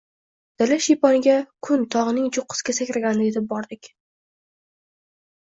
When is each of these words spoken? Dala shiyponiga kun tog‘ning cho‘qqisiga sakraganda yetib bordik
Dala 0.61 0.77
shiyponiga 0.85 1.35
kun 1.67 1.83
tog‘ning 1.97 2.33
cho‘qqisiga 2.39 2.75
sakraganda 2.79 3.27
yetib 3.29 3.47
bordik 3.53 3.93